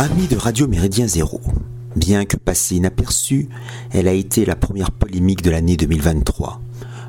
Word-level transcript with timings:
Amis 0.00 0.28
de 0.28 0.36
Radio 0.36 0.68
Méridien 0.68 1.08
Zéro, 1.08 1.40
bien 1.96 2.24
que 2.24 2.36
passée 2.36 2.76
inaperçue, 2.76 3.48
elle 3.90 4.06
a 4.06 4.12
été 4.12 4.44
la 4.44 4.54
première 4.54 4.92
polémique 4.92 5.42
de 5.42 5.50
l'année 5.50 5.76
2023. 5.76 6.60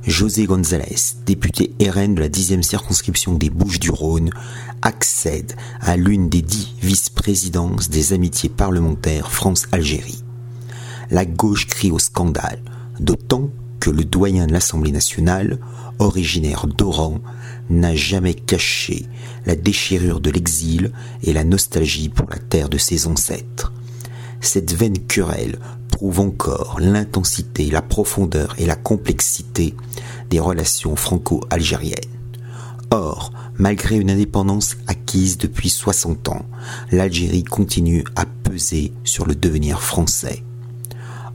José 0.08 0.46
González, 0.46 0.96
député 1.24 1.72
RN 1.80 2.16
de 2.16 2.22
la 2.22 2.30
10e 2.30 2.64
circonscription 2.64 3.36
des 3.36 3.52
Bouches-du-Rhône, 3.52 4.32
accède 4.82 5.54
à 5.82 5.98
l'une 5.98 6.30
des 6.30 6.42
dix 6.42 6.74
vice-présidences 6.82 7.92
des 7.92 8.14
amitiés 8.14 8.50
parlementaires 8.50 9.32
France-Algérie. 9.32 10.24
La 11.12 11.26
gauche 11.26 11.68
crie 11.68 11.92
au 11.92 12.00
scandale, 12.00 12.64
d'autant 13.00 13.52
que 13.80 13.90
le 13.90 14.04
doyen 14.04 14.48
de 14.48 14.54
l'Assemblée 14.54 14.92
nationale, 14.92 15.60
originaire 16.00 16.68
d'Oran, 16.68 17.20
n'a 17.70 17.96
jamais 17.96 18.34
caché 18.34 19.06
la 19.46 19.56
déchirure 19.56 20.20
de 20.20 20.30
l'exil 20.30 20.92
et 21.24 21.34
la 21.34 21.44
nostalgie 21.44 22.10
pour 22.10 22.30
la 22.30 22.38
terre 22.38 22.70
de 22.70 22.78
ses 22.78 23.08
ancêtres. 23.08 23.74
Cette 24.42 24.74
vaine 24.74 25.00
querelle 25.00 25.60
prouve 25.90 26.20
encore 26.20 26.78
l'intensité, 26.80 27.70
la 27.70 27.82
profondeur 27.82 28.56
et 28.58 28.66
la 28.66 28.76
complexité 28.76 29.76
des 30.30 30.40
relations 30.40 30.96
franco-algériennes. 30.96 31.96
Or, 32.92 33.32
malgré 33.58 33.98
une 33.98 34.10
indépendance 34.10 34.78
acquise 34.88 35.38
depuis 35.38 35.70
60 35.70 36.30
ans, 36.30 36.46
l'Algérie 36.92 37.44
continue 37.44 38.04
à 38.16 38.26
peser 38.26 38.94
sur 39.04 39.26
le 39.26 39.36
devenir 39.36 39.82
français. 39.82 40.44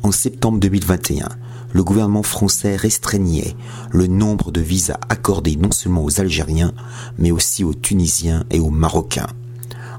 En 0.04 0.12
septembre 0.12 0.60
2021, 0.60 1.30
le 1.72 1.82
gouvernement 1.82 2.22
français 2.22 2.76
restreignait 2.76 3.56
le 3.90 4.06
nombre 4.06 4.52
de 4.52 4.60
visas 4.60 5.00
accordés 5.08 5.56
non 5.56 5.72
seulement 5.72 6.04
aux 6.04 6.20
Algériens, 6.20 6.74
mais 7.16 7.30
aussi 7.30 7.64
aux 7.64 7.72
Tunisiens 7.72 8.44
et 8.50 8.60
aux 8.60 8.68
Marocains. 8.68 9.30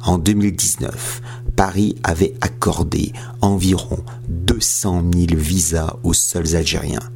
En 0.03 0.20
2019, 0.20 1.23
Paris 1.56 1.95
avait 2.03 2.36
accordé 2.42 3.14
environ 3.42 3.97
200 4.30 5.06
000 5.12 5.42
visas 5.42 5.95
aux 6.03 6.14
seuls 6.14 6.56
Algériens. 6.56 7.09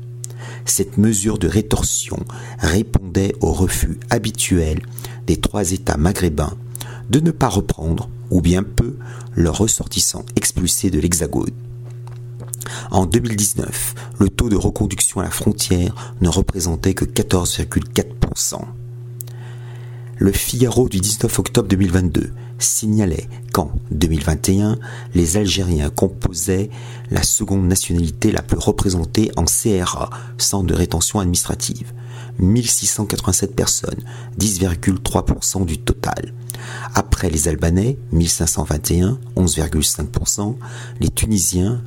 Cette 0.66 0.98
mesure 0.98 1.38
de 1.38 1.48
rétorsion 1.48 2.18
répondait 2.58 3.36
au 3.40 3.54
refus 3.54 4.00
habituel 4.10 4.82
des 5.28 5.38
trois 5.38 5.74
États 5.74 5.98
maghrébins 5.98 6.58
de 7.12 7.20
ne 7.20 7.30
pas 7.30 7.50
reprendre, 7.50 8.10
ou 8.32 8.42
bien 8.42 8.64
peu, 8.64 8.98
leurs 9.36 9.60
ressortissants 9.60 10.26
expulsés 10.36 10.90
de 10.90 11.00
l'Hexagone. 11.00 11.69
En 12.92 13.06
2019, 13.06 13.96
le 14.20 14.30
taux 14.30 14.50
de 14.50 14.56
reconduction 14.56 15.22
à 15.22 15.24
la 15.24 15.30
frontière 15.30 16.14
ne 16.22 16.30
représentait 16.30 16.94
que 16.94 17.06
14,4%. 17.06 18.62
Le 20.18 20.32
Figaro 20.34 20.90
du 20.90 21.00
19 21.00 21.40
octobre 21.40 21.70
2022 21.70 22.34
signalait 22.60 23.30
qu'en 23.54 23.72
2021, 23.92 24.78
les 25.16 25.38
Algériens 25.38 25.90
composaient 25.90 26.70
la 27.10 27.24
seconde 27.24 27.66
nationalité 27.66 28.32
la 28.32 28.42
plus 28.42 28.58
représentée 28.58 29.32
en 29.38 29.46
CRA, 29.46 30.10
centre 30.38 30.66
de 30.66 30.74
rétention 30.74 31.20
administrative. 31.20 31.94
1687 32.40 33.56
personnes, 33.56 34.04
10,3% 34.40 35.66
du 35.66 35.78
total. 35.78 36.34
Après 36.96 37.30
les 37.30 37.48
Albanais, 37.48 38.00
1521, 38.12 39.20
11,5%, 39.36 40.56
les 41.00 41.10
Tunisiens, 41.10 41.82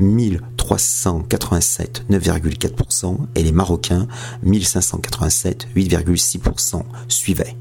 1387, 0.00 2.04
9,4%, 2.10 3.18
et 3.34 3.42
les 3.42 3.52
Marocains, 3.52 4.06
1587, 4.42 5.68
8,6% 5.76 6.82
suivaient. 7.08 7.54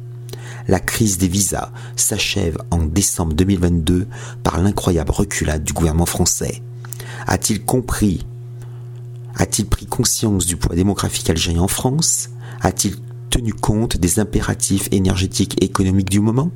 La 0.67 0.79
crise 0.79 1.17
des 1.17 1.27
visas 1.27 1.71
s'achève 1.95 2.59
en 2.69 2.83
décembre 2.83 3.33
2022 3.33 4.07
par 4.43 4.61
l'incroyable 4.61 5.09
reculade 5.11 5.63
du 5.63 5.73
gouvernement 5.73 6.05
français. 6.05 6.61
A-t-il 7.27 7.65
compris 7.65 8.27
A-t-il 9.35 9.67
pris 9.67 9.87
conscience 9.87 10.45
du 10.45 10.57
poids 10.57 10.75
démographique 10.75 11.27
algérien 11.29 11.63
en 11.63 11.67
France? 11.67 12.29
A-t-il 12.61 12.95
tenu 13.31 13.53
compte 13.53 13.97
des 13.97 14.19
impératifs 14.19 14.89
énergétiques 14.91 15.55
et 15.61 15.65
économiques 15.65 16.11
du 16.11 16.19
moment? 16.19 16.51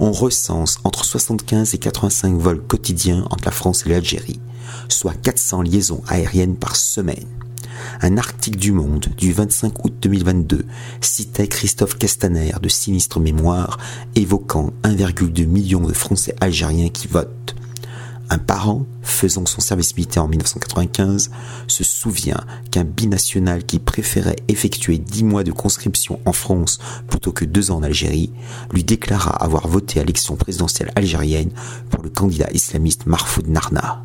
On 0.00 0.10
recense 0.10 0.78
entre 0.82 1.04
75 1.04 1.74
et 1.74 1.78
85 1.78 2.34
vols 2.34 2.62
quotidiens 2.62 3.24
entre 3.30 3.44
la 3.44 3.52
France 3.52 3.84
et 3.86 3.90
l'Algérie, 3.90 4.40
soit 4.88 5.14
400 5.14 5.62
liaisons 5.62 6.02
aériennes 6.08 6.56
par 6.56 6.74
semaine. 6.74 7.26
Un 8.00 8.16
article 8.16 8.58
du 8.58 8.72
Monde 8.72 9.06
du 9.18 9.32
25 9.32 9.84
août 9.84 9.94
2022 10.00 10.64
citait 11.00 11.46
Christophe 11.46 11.98
Castaner 11.98 12.52
de 12.60 12.68
Sinistre 12.68 13.20
Mémoire 13.20 13.78
évoquant 14.14 14.72
1,2 14.82 15.46
million 15.46 15.80
de 15.80 15.92
Français 15.92 16.34
algériens 16.40 16.88
qui 16.88 17.06
votent. 17.06 17.54
Un 18.28 18.38
parent, 18.38 18.86
faisant 19.02 19.46
son 19.46 19.60
service 19.60 19.96
militaire 19.96 20.24
en 20.24 20.28
1995, 20.28 21.30
se 21.68 21.84
souvient 21.84 22.40
qu'un 22.72 22.84
binational 22.84 23.64
qui 23.64 23.78
préférait 23.78 24.36
effectuer 24.48 24.98
dix 24.98 25.22
mois 25.22 25.44
de 25.44 25.52
conscription 25.52 26.18
en 26.24 26.32
France 26.32 26.78
plutôt 27.08 27.32
que 27.32 27.44
deux 27.44 27.70
ans 27.70 27.76
en 27.76 27.82
Algérie, 27.84 28.32
lui 28.72 28.82
déclara 28.82 29.30
avoir 29.30 29.68
voté 29.68 30.00
à 30.00 30.02
l'élection 30.02 30.36
présidentielle 30.36 30.90
algérienne 30.96 31.50
pour 31.90 32.02
le 32.02 32.10
candidat 32.10 32.50
islamiste 32.52 33.06
Marfoud 33.06 33.46
Narna. 33.48 34.04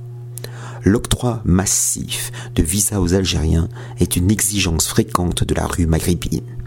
L'octroi 0.84 1.42
massif 1.46 2.32
de 2.56 2.64
visas 2.64 3.00
aux 3.00 3.14
Algériens 3.14 3.70
est 4.00 4.16
une 4.16 4.32
exigence 4.32 4.88
fréquente 4.88 5.44
de 5.44 5.54
la 5.56 5.68
rue 5.68 5.86
maghrébine. 5.86 6.61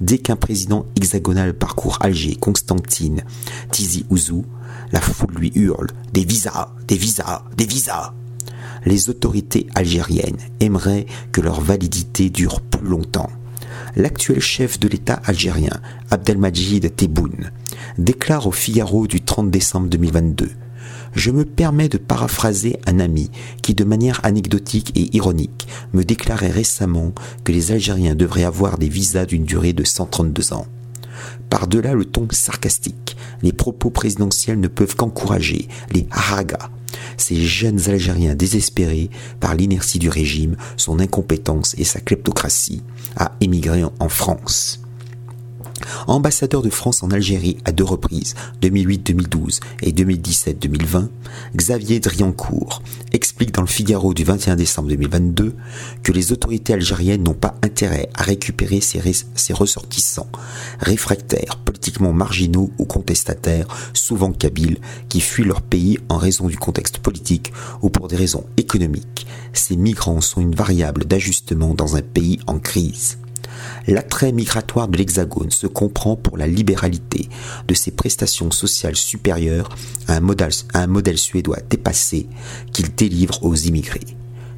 Dès 0.00 0.18
qu'un 0.18 0.36
président 0.36 0.86
hexagonal 0.96 1.54
parcourt 1.54 1.98
Alger, 2.00 2.36
Constantine, 2.36 3.22
Tizi 3.70 4.06
Ouzou, 4.10 4.44
la 4.92 5.00
foule 5.00 5.34
lui 5.34 5.52
hurle 5.54 5.88
Des 6.12 6.24
visas, 6.24 6.74
des 6.88 6.96
visas, 6.96 7.44
des 7.56 7.66
visas 7.66 8.14
Les 8.84 9.10
autorités 9.10 9.66
algériennes 9.74 10.38
aimeraient 10.60 11.06
que 11.32 11.40
leur 11.40 11.60
validité 11.60 12.30
dure 12.30 12.60
plus 12.60 12.86
longtemps. 12.86 13.30
L'actuel 13.96 14.40
chef 14.40 14.78
de 14.78 14.88
l'État 14.88 15.20
algérien, 15.24 15.80
Abdelmajid 16.10 16.94
Tebboune, 16.94 17.50
déclare 17.98 18.46
au 18.46 18.52
Figaro 18.52 19.06
du 19.06 19.20
30 19.20 19.50
décembre 19.50 19.88
2022 19.88 20.50
je 21.14 21.30
me 21.30 21.44
permets 21.44 21.88
de 21.88 21.98
paraphraser 21.98 22.78
un 22.86 23.00
ami 23.00 23.30
qui, 23.62 23.74
de 23.74 23.84
manière 23.84 24.20
anecdotique 24.24 24.92
et 24.94 25.14
ironique, 25.16 25.66
me 25.92 26.04
déclarait 26.04 26.50
récemment 26.50 27.12
que 27.44 27.52
les 27.52 27.72
Algériens 27.72 28.14
devraient 28.14 28.44
avoir 28.44 28.78
des 28.78 28.88
visas 28.88 29.26
d'une 29.26 29.44
durée 29.44 29.72
de 29.72 29.84
132 29.84 30.52
ans. 30.52 30.66
Par-delà 31.48 31.94
le 31.94 32.04
ton 32.04 32.26
sarcastique, 32.30 33.16
les 33.42 33.52
propos 33.52 33.90
présidentiels 33.90 34.60
ne 34.60 34.68
peuvent 34.68 34.96
qu'encourager 34.96 35.68
les 35.90 36.06
haragas, 36.10 36.70
ces 37.16 37.36
jeunes 37.36 37.88
Algériens 37.88 38.34
désespérés 38.34 39.10
par 39.40 39.54
l'inertie 39.54 39.98
du 39.98 40.08
régime, 40.08 40.56
son 40.76 41.00
incompétence 41.00 41.74
et 41.78 41.84
sa 41.84 42.00
kleptocratie, 42.00 42.82
à 43.16 43.32
émigrer 43.40 43.84
en 43.84 44.08
France. 44.08 44.79
Ambassadeur 46.06 46.62
de 46.62 46.70
France 46.70 47.02
en 47.02 47.10
Algérie 47.10 47.58
à 47.64 47.72
deux 47.72 47.84
reprises, 47.84 48.34
2008-2012 48.62 49.60
et 49.82 49.92
2017-2020, 49.92 51.08
Xavier 51.56 52.00
Driancourt 52.00 52.82
explique 53.12 53.52
dans 53.52 53.62
le 53.62 53.68
Figaro 53.68 54.14
du 54.14 54.24
21 54.24 54.56
décembre 54.56 54.88
2022 54.88 55.54
que 56.02 56.12
les 56.12 56.32
autorités 56.32 56.74
algériennes 56.74 57.22
n'ont 57.22 57.34
pas 57.34 57.54
intérêt 57.62 58.08
à 58.14 58.22
récupérer 58.22 58.80
ces, 58.80 59.00
ressortissants, 59.52 60.30
réfractaires, 60.80 61.58
politiquement 61.64 62.12
marginaux 62.12 62.70
ou 62.78 62.84
contestataires, 62.84 63.66
souvent 63.94 64.32
kabyles, 64.32 64.78
qui 65.08 65.20
fuient 65.20 65.44
leur 65.44 65.62
pays 65.62 65.98
en 66.08 66.16
raison 66.16 66.48
du 66.48 66.56
contexte 66.56 66.98
politique 66.98 67.52
ou 67.82 67.90
pour 67.90 68.08
des 68.08 68.16
raisons 68.16 68.44
économiques. 68.56 69.26
Ces 69.52 69.76
migrants 69.76 70.20
sont 70.20 70.40
une 70.40 70.54
variable 70.54 71.04
d'ajustement 71.04 71.74
dans 71.74 71.96
un 71.96 72.02
pays 72.02 72.38
en 72.46 72.58
crise. 72.58 73.18
L'attrait 73.86 74.32
migratoire 74.32 74.88
de 74.88 74.96
l'Hexagone 74.96 75.50
se 75.50 75.66
comprend 75.66 76.16
pour 76.16 76.36
la 76.36 76.46
libéralité 76.46 77.28
de 77.66 77.74
ses 77.74 77.90
prestations 77.90 78.50
sociales 78.50 78.96
supérieures 78.96 79.68
à 80.08 80.16
un 80.16 80.86
modèle, 80.86 81.18
suédois 81.18 81.58
dépassé 81.68 82.28
qu'il 82.72 82.94
délivre 82.94 83.44
aux 83.44 83.54
immigrés, 83.54 84.00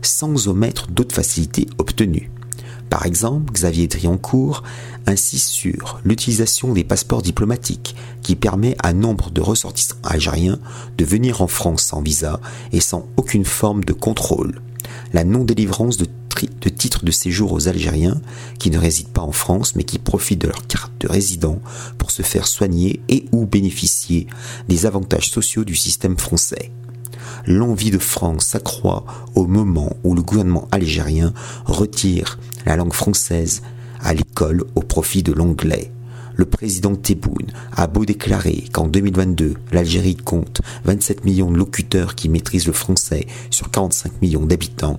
sans 0.03 0.49
omettre 0.49 0.89
d'autres 0.89 1.15
facilités 1.15 1.67
obtenues. 1.79 2.31
Par 2.93 3.07
exemple, 3.07 3.55
Xavier 3.55 3.87
Driancourt 3.87 4.63
insiste 5.07 5.49
sur 5.49 6.01
l'utilisation 6.05 6.75
des 6.75 6.85
passeports 6.85 7.23
diplomatiques 7.23 7.97
qui 8.21 8.37
permet 8.37 8.77
à 8.83 8.93
nombre 8.93 9.31
de 9.31 9.41
ressortissants 9.41 9.97
algériens 10.03 10.59
de 10.99 11.05
venir 11.07 11.41
en 11.41 11.47
France 11.47 11.85
sans 11.85 12.03
visa 12.03 12.39
et 12.71 12.81
sans 12.81 13.09
aucune 13.17 13.47
forme 13.47 13.83
de 13.83 13.95
contrôle. 13.95 14.61
La 15.15 15.25
non-délivrance 15.25 15.97
de 15.97 16.07
de 16.61 16.69
titres 16.69 17.05
de 17.05 17.11
séjour 17.11 17.53
aux 17.53 17.69
Algériens 17.69 18.21
qui 18.59 18.71
ne 18.71 18.79
résident 18.79 19.11
pas 19.13 19.23
en 19.23 19.33
France 19.33 19.75
mais 19.77 19.85
qui 19.85 19.99
profitent 19.99 20.41
de 20.41 20.49
leur 20.49 20.67
carte 20.67 20.93
de 21.01 21.09
résident 21.09 21.61
pour 21.99 22.11
se 22.11 22.23
faire 22.23 22.47
soigner 22.47 23.01
et 23.09 23.27
ou 23.33 23.47
bénéficier 23.47 24.27
des 24.69 24.87
avantages 24.87 25.31
sociaux 25.31 25.65
du 25.65 25.75
système 25.75 26.19
français. 26.19 26.73
L'envie 27.47 27.91
de 27.91 27.99
France 27.99 28.47
s'accroît 28.47 29.05
au 29.35 29.47
moment 29.47 29.97
où 30.05 30.15
le 30.15 30.23
gouvernement 30.23 30.69
algérien 30.71 31.33
retire 31.65 32.39
la 32.67 32.77
langue 32.77 32.93
française 32.93 33.63
à 34.01 34.15
l'école 34.15 34.65
au 34.75 34.81
profit 34.81 35.23
de 35.23 35.33
l'anglais. 35.33 35.91
le 36.35 36.47
président 36.47 36.97
Tebboune 36.97 37.53
a 37.77 37.87
beau 37.87 38.07
déclarer 38.07 38.65
qu'en 38.73 38.89
2022, 38.89 39.55
l'Algérie 39.71 40.17
compte 40.17 40.63
27 40.85 41.27
millions 41.27 41.51
de 41.51 41.59
locuteurs 41.59 42.15
qui 42.15 42.31
maîtrisent 42.31 42.67
le 42.67 42.73
français 42.73 43.27
sur 43.51 43.71
45 43.71 44.23
millions 44.23 44.47
d'habitants, 44.47 44.99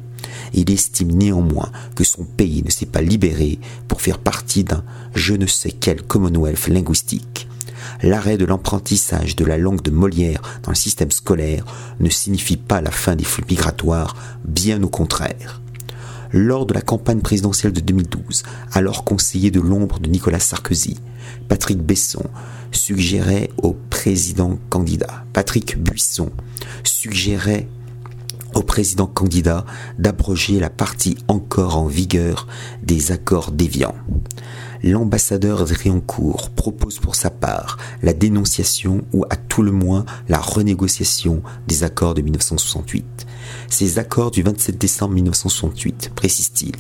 il 0.54 0.72
estime 0.72 1.12
néanmoins 1.12 1.72
que 1.96 2.04
son 2.04 2.24
pays 2.24 2.64
ne 2.64 2.70
s'est 2.70 2.86
pas 2.86 3.02
libéré 3.02 3.60
pour 3.88 4.02
faire 4.02 4.20
partie 4.20 4.64
d'un 4.64 4.84
je 5.16 5.34
ne 5.34 5.48
sais 5.48 5.72
quel 5.72 6.02
Commonwealth 6.02 6.68
linguistique. 6.68 7.48
L'arrêt 8.02 8.38
de 8.38 8.46
l'apprentissage 8.46 9.36
de 9.36 9.46
la 9.46 9.58
langue 9.58 9.82
de 9.82 9.92
Molière 9.92 10.42
dans 10.64 10.72
le 10.72 10.76
système 10.76 11.12
scolaire 11.12 11.66
ne 12.00 12.10
signifie 12.10 12.58
pas 12.58 12.82
la 12.82 12.92
fin 12.92 13.16
des 13.16 13.24
flux 13.24 13.46
migratoires, 13.50 14.16
bien 14.46 14.82
au 14.84 14.90
contraire 14.90 15.62
lors 16.34 16.66
de 16.66 16.74
la 16.74 16.82
campagne 16.82 17.22
présidentielle 17.22 17.72
de 17.72 17.80
2012, 17.80 18.44
alors 18.74 19.04
conseiller 19.04 19.52
de 19.52 19.62
l'ombre 19.62 20.00
de 20.00 20.10
Nicolas 20.10 20.40
Sarkozy, 20.40 20.98
Patrick 21.48 21.78
Besson 21.78 22.24
suggérait 22.72 23.52
au 23.62 23.78
président 23.92 24.58
candidat, 24.70 25.26
Patrick 25.32 25.78
Buisson 25.78 26.32
suggérait 26.84 27.68
au 28.56 28.62
président 28.62 29.08
candidat 29.08 29.66
d'abroger 30.00 30.60
la 30.60 30.70
partie 30.70 31.18
encore 31.28 31.78
en 31.78 31.88
vigueur 31.88 32.48
des 32.82 33.12
accords 33.12 33.52
déviants. 33.52 33.96
L'ambassadeur 34.84 35.64
Driancourt 35.64 36.50
propose 36.50 37.00
pour 37.00 37.16
sa 37.16 37.30
part 37.30 37.78
la 38.02 38.12
dénonciation 38.12 39.06
ou 39.14 39.24
à 39.30 39.38
tout 39.38 39.62
le 39.62 39.72
moins 39.72 40.04
la 40.28 40.40
renégociation 40.40 41.42
des 41.68 41.86
accords 41.86 42.16
de 42.16 42.22
1968. 42.22 43.26
Ces 43.70 43.98
accords 43.98 44.32
du 44.32 44.44
27 44.44 44.78
décembre 44.78 45.14
1968, 45.16 46.12
précise-t-il, 46.14 46.74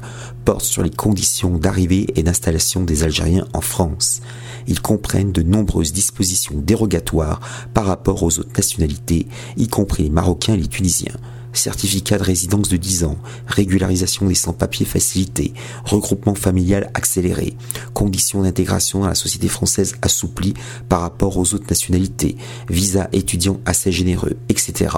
portent 0.44 0.66
sur 0.66 0.84
les 0.84 0.90
conditions 0.90 1.58
d'arrivée 1.58 2.08
et 2.16 2.24
d'installation 2.24 2.84
des 2.84 3.04
Algériens 3.04 3.48
en 3.54 3.62
France. 3.62 4.22
Ils 4.68 4.81
comprennent 4.81 5.31
de 5.31 5.42
nombreuses 5.42 5.94
dispositions 5.94 6.56
dérogatoires 6.58 7.40
par 7.74 7.86
rapport 7.86 8.22
aux 8.24 8.38
autres 8.38 8.58
nationalités, 8.58 9.28
y 9.56 9.69
compris 9.69 10.04
les 10.04 10.10
Marocains 10.10 10.56
et 10.56 10.58
les 10.58 10.68
Tunisiens 10.68 11.16
certificat 11.54 12.18
de 12.18 12.24
résidence 12.24 12.70
de 12.70 12.78
10 12.78 13.06
ans, 13.06 13.18
régularisation 13.48 14.28
des 14.28 14.36
sans-papiers 14.36 14.86
facilités, 14.86 15.54
regroupement 15.86 16.36
familial 16.36 16.90
accéléré, 16.94 17.56
conditions 17.94 18.44
d'intégration 18.44 19.00
dans 19.00 19.08
la 19.08 19.16
société 19.16 19.48
française 19.48 19.96
assouplies 20.02 20.54
par 20.90 21.02
rapport 21.02 21.38
aux 21.38 21.54
autres 21.54 21.68
nationalités, 21.70 22.36
visa 22.70 23.10
étudiant 23.12 23.60
assez 23.66 23.92
généreux, 23.92 24.38
etc. 24.50 24.96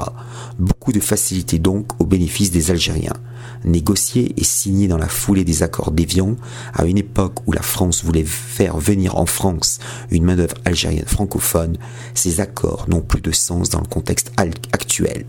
Beaucoup 0.60 0.92
de 0.92 1.00
facilités 1.00 1.60
donc 1.60 2.02
au 2.02 2.06
bénéfice 2.06 2.52
des 2.52 2.72
Algériens. 2.72 3.14
Négociés 3.64 4.34
et 4.38 4.44
signés 4.44 4.88
dans 4.88 4.98
la 4.98 5.08
foulée 5.08 5.44
des 5.44 5.64
accords 5.64 5.92
d'Évian, 5.92 6.36
à 6.74 6.86
une 6.86 6.98
époque 6.98 7.48
où 7.48 7.52
la 7.52 7.62
France 7.62 8.04
voulait 8.04 8.24
faire 8.26 8.78
venir 8.78 9.18
en 9.18 9.26
France 9.26 9.80
une 10.12 10.24
main-d'œuvre 10.24 10.56
algérienne 10.66 11.06
francophone, 11.06 11.78
ces 12.14 12.40
accords 12.40 12.86
n'ont 12.88 13.02
plus 13.02 13.22
de 13.22 13.32
sens 13.32 13.70
dans 13.70 13.82
le 13.82 13.88
contexte 13.88 14.32
actuel. 14.72 15.26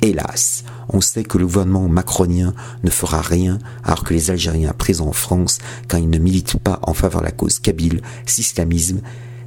Hélas, 0.00 0.62
on 0.90 1.00
sait 1.00 1.24
que 1.24 1.38
le 1.38 1.46
gouvernement 1.46 1.88
macronien 1.88 2.54
ne 2.84 2.90
fera 2.90 3.20
rien 3.20 3.58
alors 3.82 4.04
que 4.04 4.14
les 4.14 4.30
Algériens 4.30 4.72
présents 4.72 5.08
en 5.08 5.12
France, 5.12 5.58
quand 5.88 5.98
ils 5.98 6.08
ne 6.08 6.18
militent 6.18 6.58
pas 6.58 6.78
en 6.82 6.94
faveur 6.94 7.20
de 7.20 7.26
la 7.26 7.32
cause 7.32 7.58
kabyle, 7.58 8.00
s'islamisme 8.24 9.00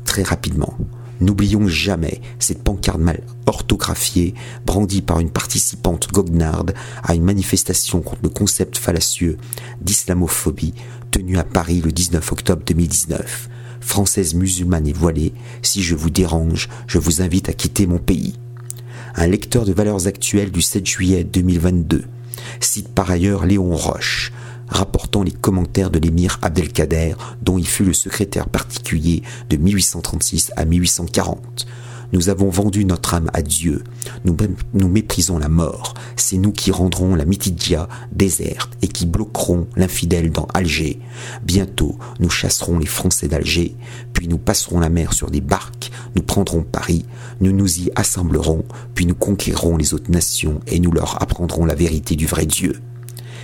très 0.03 0.23
rapidement. 0.23 0.75
N'oublions 1.21 1.67
jamais 1.67 2.19
cette 2.39 2.63
pancarte 2.63 2.99
mal 2.99 3.21
orthographiée, 3.45 4.33
brandie 4.65 5.01
par 5.01 5.19
une 5.19 5.29
participante 5.29 6.11
goguenarde 6.11 6.73
à 7.03 7.15
une 7.15 7.23
manifestation 7.23 8.01
contre 8.01 8.23
le 8.23 8.29
concept 8.29 8.77
fallacieux 8.77 9.37
d'islamophobie 9.81 10.73
tenue 11.11 11.37
à 11.37 11.43
Paris 11.43 11.81
le 11.81 11.91
19 11.91 12.29
octobre 12.31 12.63
2019. 12.65 13.49
Française 13.79 14.33
musulmane 14.33 14.87
et 14.87 14.93
voilée, 14.93 15.33
si 15.61 15.81
je 15.81 15.95
vous 15.95 16.09
dérange, 16.09 16.67
je 16.87 16.97
vous 16.97 17.21
invite 17.21 17.47
à 17.49 17.53
quitter 17.53 17.87
mon 17.87 17.99
pays 17.99 18.35
un 19.15 19.27
lecteur 19.27 19.65
de 19.65 19.73
valeurs 19.73 20.07
actuelles 20.07 20.51
du 20.51 20.61
7 20.61 20.85
juillet 20.85 21.23
2022, 21.23 22.03
cite 22.59 22.89
par 22.89 23.11
ailleurs 23.11 23.45
Léon 23.45 23.75
Roche, 23.75 24.31
rapportant 24.67 25.23
les 25.23 25.31
commentaires 25.31 25.91
de 25.91 25.99
l'émir 25.99 26.39
Abdelkader, 26.41 27.15
dont 27.41 27.57
il 27.57 27.67
fut 27.67 27.83
le 27.83 27.93
secrétaire 27.93 28.47
particulier 28.47 29.21
de 29.49 29.57
1836 29.57 30.51
à 30.55 30.65
1840. 30.65 31.67
Nous 32.13 32.29
avons 32.29 32.49
vendu 32.49 32.83
notre 32.85 33.13
âme 33.13 33.29
à 33.33 33.41
Dieu. 33.41 33.83
Nous, 34.25 34.87
méprisons 34.87 35.39
la 35.39 35.49
mort. 35.49 35.93
C'est 36.15 36.37
nous 36.37 36.51
qui 36.51 36.71
rendrons 36.71 37.15
la 37.15 37.25
Mitidia 37.25 37.87
déserte 38.11 38.71
et 38.81 38.87
qui 38.87 39.05
bloquerons 39.05 39.67
l'infidèle 39.75 40.31
dans 40.31 40.47
Alger. 40.53 40.99
Bientôt, 41.43 41.97
nous 42.19 42.29
chasserons 42.29 42.79
les 42.79 42.85
Français 42.85 43.27
d'Alger, 43.27 43.75
puis 44.13 44.27
nous 44.27 44.37
passerons 44.37 44.79
la 44.79 44.89
mer 44.89 45.13
sur 45.13 45.31
des 45.31 45.41
barques, 45.41 45.91
nous 46.15 46.23
prendrons 46.23 46.63
Paris, 46.63 47.05
nous 47.39 47.53
nous 47.53 47.79
y 47.79 47.91
assemblerons, 47.95 48.65
puis 48.93 49.05
nous 49.05 49.15
conquérons 49.15 49.77
les 49.77 49.93
autres 49.93 50.11
nations 50.11 50.59
et 50.67 50.79
nous 50.79 50.91
leur 50.91 51.21
apprendrons 51.21 51.65
la 51.65 51.75
vérité 51.75 52.15
du 52.15 52.25
vrai 52.25 52.45
Dieu. 52.45 52.79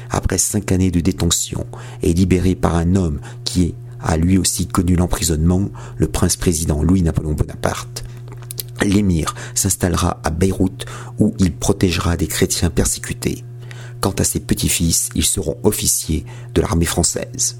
Après 0.09 0.37
cinq 0.37 0.71
années 0.71 0.91
de 0.91 0.99
détention 0.99 1.65
et 2.01 2.13
libéré 2.13 2.55
par 2.55 2.75
un 2.75 2.95
homme 2.95 3.19
qui 3.43 3.75
a 3.99 4.17
lui 4.17 4.37
aussi 4.37 4.67
connu 4.67 4.95
l'emprisonnement, 4.95 5.69
le 5.97 6.07
prince-président 6.07 6.83
Louis-Napoléon 6.83 7.33
Bonaparte, 7.33 8.03
l'émir 8.85 9.35
s'installera 9.55 10.19
à 10.23 10.29
Beyrouth 10.29 10.85
où 11.19 11.33
il 11.39 11.53
protégera 11.53 12.17
des 12.17 12.27
chrétiens 12.27 12.69
persécutés. 12.69 13.43
Quant 14.01 14.11
à 14.11 14.23
ses 14.23 14.39
petits-fils, 14.39 15.09
ils 15.15 15.25
seront 15.25 15.57
officiers 15.63 16.25
de 16.53 16.61
l'armée 16.61 16.85
française. 16.85 17.57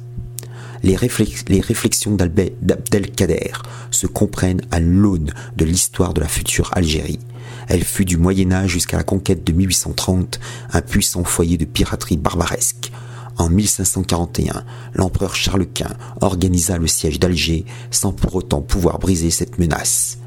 Les, 0.84 0.96
réflexions 0.96 2.16
d'Abdelkader 2.16 3.52
se 3.90 4.06
comprennent 4.06 4.62
à 4.70 4.80
l'aune 4.80 5.34
de 5.56 5.66
l'histoire 5.66 6.14
de 6.14 6.22
la 6.22 6.28
future 6.28 6.70
Algérie. 6.74 7.20
Elle 7.68 7.84
fut 7.84 8.06
du 8.06 8.18
Moyen 8.18 8.52
Âge 8.52 8.70
jusqu'à 8.70 8.98
la 8.98 9.04
conquête 9.04 9.44
de 9.44 9.52
1830 9.52 10.40
un 10.72 10.82
puissant 10.82 11.24
foyer 11.24 11.58
de 11.58 11.66
piraterie 11.66 12.18
barbaresque. 12.18 12.92
En 13.38 13.50
1541, 13.50 14.64
l'empereur 14.94 15.36
Charles 15.36 15.68
Quint 15.68 15.96
organisa 16.22 16.78
le 16.78 16.88
siège 16.88 17.20
d'Alger 17.20 17.66
sans 17.92 18.12
pour 18.12 18.36
autant 18.36 18.62
pouvoir 18.62 19.00
briser 19.00 19.32
cette 19.32 19.60
menace 19.60 20.18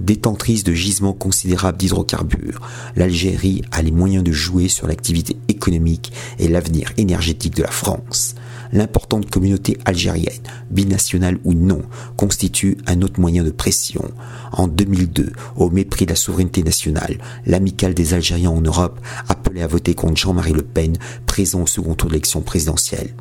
détentrice 0.00 0.64
de 0.64 0.72
gisements 0.72 1.12
considérables 1.12 1.78
d'hydrocarbures, 1.78 2.60
l'Algérie 2.96 3.62
a 3.72 3.82
les 3.82 3.90
moyens 3.90 4.24
de 4.24 4.32
jouer 4.32 4.68
sur 4.68 4.86
l'activité 4.86 5.36
économique 5.48 6.12
et 6.38 6.48
l'avenir 6.48 6.92
énergétique 6.96 7.56
de 7.56 7.62
la 7.62 7.70
France. 7.70 8.34
L'importante 8.72 9.30
communauté 9.30 9.78
algérienne, 9.84 10.42
binationale 10.70 11.38
ou 11.44 11.54
non, 11.54 11.82
constitue 12.16 12.78
un 12.86 13.02
autre 13.02 13.20
moyen 13.20 13.44
de 13.44 13.50
pression. 13.50 14.02
En 14.52 14.68
2002, 14.68 15.32
au 15.56 15.70
mépris 15.70 16.04
de 16.04 16.10
la 16.10 16.16
souveraineté 16.16 16.62
nationale, 16.62 17.18
l'amicale 17.46 17.94
des 17.94 18.14
Algériens 18.14 18.50
en 18.50 18.60
Europe 18.60 19.00
appelait 19.28 19.62
à 19.62 19.66
voter 19.66 19.94
contre 19.94 20.16
Jean-Marie 20.16 20.52
Le 20.52 20.62
Pen, 20.62 20.96
présent 21.26 21.62
au 21.62 21.66
second 21.66 21.94
tour 21.94 22.08
de 22.08 22.14
l'élection 22.14 22.40
présidentielle 22.40 23.14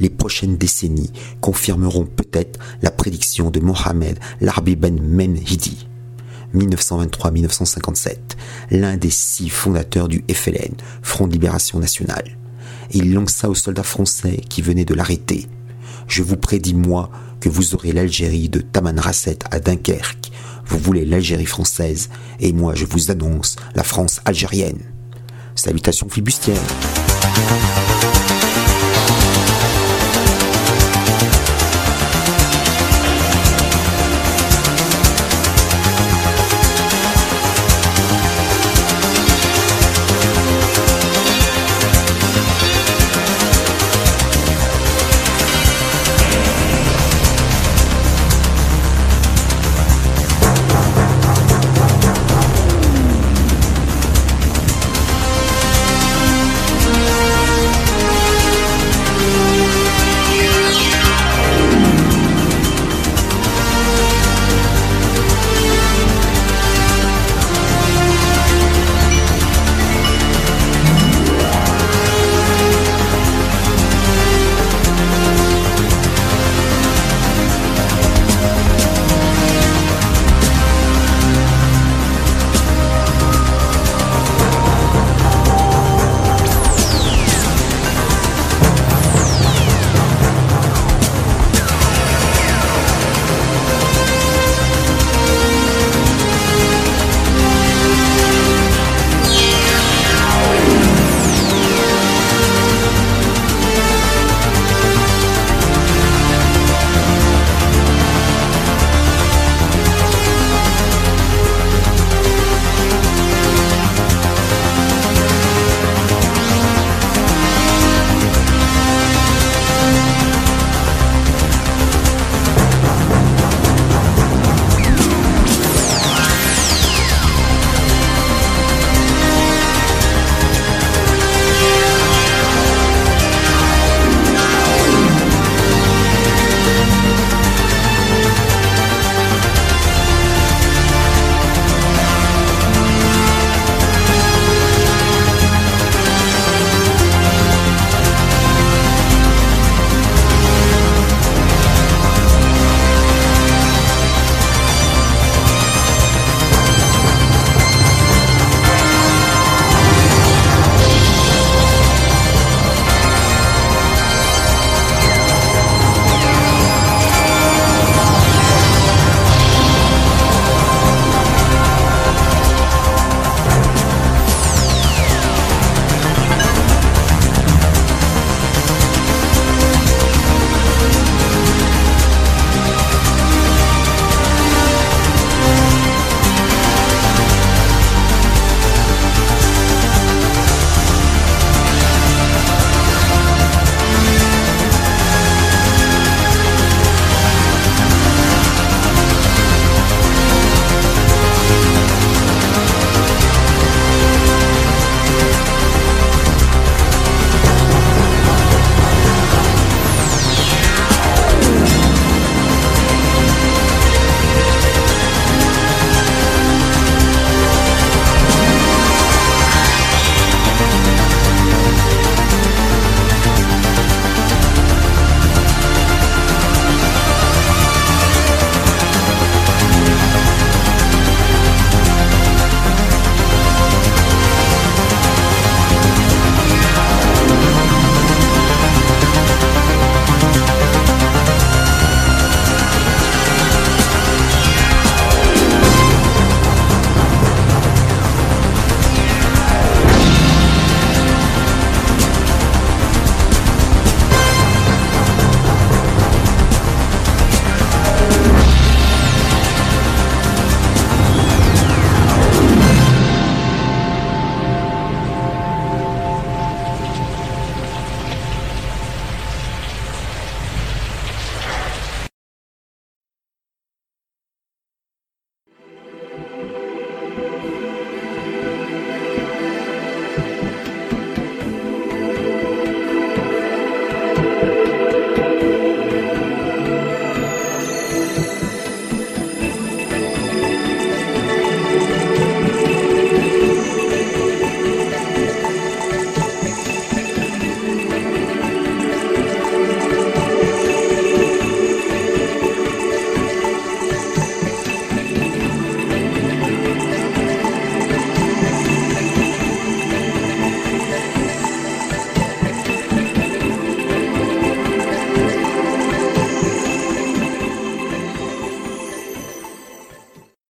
les 0.00 0.10
prochaines 0.10 0.56
décennies 0.56 1.12
confirmeront 1.40 2.06
peut-être 2.06 2.58
la 2.82 2.90
prédiction 2.90 3.50
de 3.50 3.60
Mohamed 3.60 4.18
Larbi 4.40 4.76
Ben 4.76 5.00
Menhidi. 5.00 5.86
1923-1957, 6.54 8.16
l'un 8.72 8.96
des 8.96 9.10
six 9.10 9.48
fondateurs 9.48 10.08
du 10.08 10.24
FLN, 10.32 10.74
Front 11.02 11.28
de 11.28 11.32
Libération 11.32 11.78
Nationale. 11.78 12.36
Il 12.92 13.12
lança 13.12 13.48
aux 13.48 13.54
soldats 13.54 13.84
français 13.84 14.40
qui 14.48 14.62
venaient 14.62 14.84
de 14.84 14.94
l'arrêter. 14.94 15.46
Je 16.08 16.24
vous 16.24 16.36
prédis, 16.36 16.74
moi, 16.74 17.10
que 17.40 17.48
vous 17.48 17.74
aurez 17.74 17.92
l'Algérie 17.92 18.48
de 18.48 18.60
Tamanrasset 18.60 19.38
à 19.50 19.60
Dunkerque. 19.60 20.32
Vous 20.66 20.78
voulez 20.78 21.04
l'Algérie 21.04 21.46
française, 21.46 22.10
et 22.40 22.52
moi 22.52 22.74
je 22.74 22.84
vous 22.84 23.10
annonce 23.10 23.56
la 23.74 23.84
France 23.84 24.20
algérienne. 24.24 24.80
Salutations 25.54 26.08
flibustières. 26.08 26.60